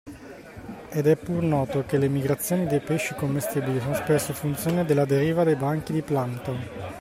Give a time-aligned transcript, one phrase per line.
[0.89, 5.43] Ed è pur noto che le migrazioni dei pesci commestibili sono spesso funzione della deriva
[5.43, 6.69] dei banchi di plamkton.